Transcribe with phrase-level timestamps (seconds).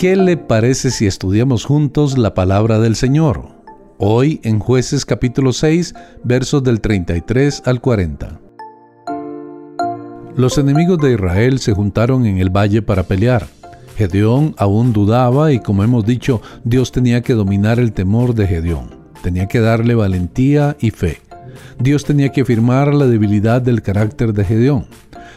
[0.00, 3.50] ¿Qué le parece si estudiamos juntos la palabra del Señor?
[3.98, 8.40] Hoy en jueces capítulo 6, versos del 33 al 40.
[10.34, 13.46] Los enemigos de Israel se juntaron en el valle para pelear.
[13.98, 18.96] Gedeón aún dudaba y como hemos dicho, Dios tenía que dominar el temor de Gedeón.
[19.22, 21.18] Tenía que darle valentía y fe.
[21.78, 24.86] Dios tenía que afirmar la debilidad del carácter de Gedeón.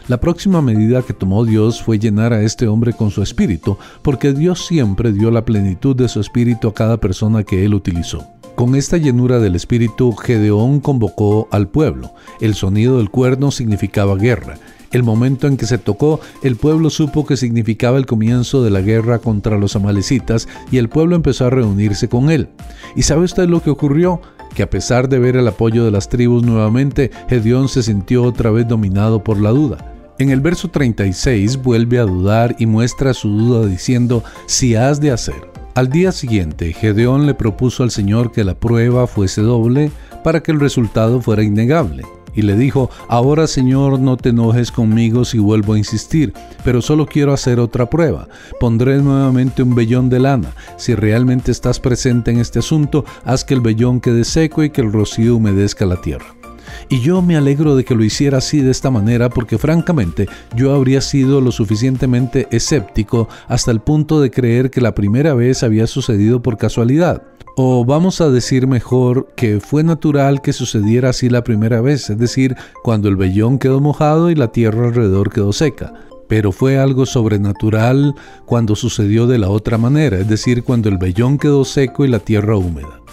[0.06, 4.34] La próxima medida que tomó Dios fue llenar a este hombre con su espíritu, porque
[4.34, 8.28] Dios siempre dio la plenitud de su espíritu a cada persona que él utilizó.
[8.54, 12.12] Con esta llenura del espíritu, Gedeón convocó al pueblo.
[12.42, 14.58] El sonido del cuerno significaba guerra.
[14.92, 18.82] El momento en que se tocó, el pueblo supo que significaba el comienzo de la
[18.82, 22.50] guerra contra los amalecitas y el pueblo empezó a reunirse con él.
[22.94, 24.20] ¿Y sabe usted lo que ocurrió?
[24.54, 28.50] Que a pesar de ver el apoyo de las tribus nuevamente, Gedeón se sintió otra
[28.50, 29.93] vez dominado por la duda.
[30.16, 35.10] En el verso 36 vuelve a dudar y muestra su duda diciendo, si has de
[35.10, 35.50] hacer.
[35.74, 39.90] Al día siguiente, Gedeón le propuso al Señor que la prueba fuese doble
[40.22, 42.04] para que el resultado fuera innegable.
[42.32, 47.06] Y le dijo, ahora Señor, no te enojes conmigo si vuelvo a insistir, pero solo
[47.06, 48.28] quiero hacer otra prueba.
[48.60, 50.52] Pondré nuevamente un vellón de lana.
[50.76, 54.80] Si realmente estás presente en este asunto, haz que el vellón quede seco y que
[54.80, 56.26] el rocío humedezca la tierra.
[56.88, 60.74] Y yo me alegro de que lo hiciera así de esta manera porque francamente yo
[60.74, 65.86] habría sido lo suficientemente escéptico hasta el punto de creer que la primera vez había
[65.86, 67.22] sucedido por casualidad.
[67.56, 72.18] O vamos a decir mejor que fue natural que sucediera así la primera vez, es
[72.18, 75.94] decir, cuando el vellón quedó mojado y la tierra alrededor quedó seca.
[76.26, 78.14] Pero fue algo sobrenatural
[78.44, 82.18] cuando sucedió de la otra manera, es decir, cuando el vellón quedó seco y la
[82.18, 83.03] tierra húmeda.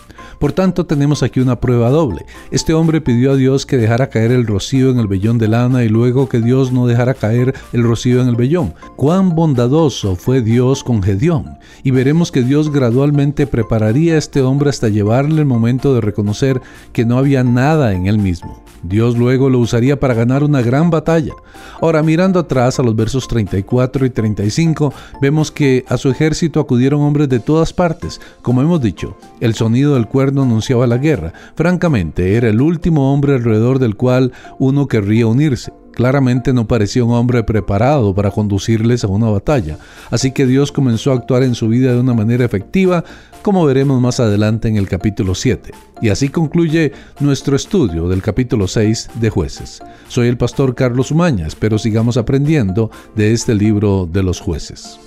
[0.41, 2.25] Por tanto, tenemos aquí una prueba doble.
[2.49, 5.83] Este hombre pidió a Dios que dejara caer el rocío en el vellón de lana
[5.83, 8.73] y luego que Dios no dejara caer el rocío en el vellón.
[8.95, 11.59] Cuán bondadoso fue Dios con Gedeón.
[11.83, 16.59] Y veremos que Dios gradualmente prepararía a este hombre hasta llevarle el momento de reconocer
[16.91, 18.63] que no había nada en él mismo.
[18.83, 21.33] Dios luego lo usaría para ganar una gran batalla.
[21.81, 27.01] Ahora, mirando atrás a los versos 34 y 35, vemos que a su ejército acudieron
[27.01, 28.19] hombres de todas partes.
[28.41, 31.33] Como hemos dicho, el sonido del cuerno anunciaba la guerra.
[31.55, 35.71] Francamente, era el último hombre alrededor del cual uno querría unirse.
[35.93, 39.77] Claramente no parecía un hombre preparado para conducirles a una batalla,
[40.09, 43.03] así que Dios comenzó a actuar en su vida de una manera efectiva,
[43.41, 45.71] como veremos más adelante en el capítulo 7.
[46.01, 49.81] Y así concluye nuestro estudio del capítulo 6 de jueces.
[50.07, 54.99] Soy el pastor Carlos Umaña, espero sigamos aprendiendo de este libro de los jueces.